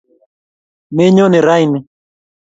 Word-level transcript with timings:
menyoni 0.95 1.39
rani 1.47 1.79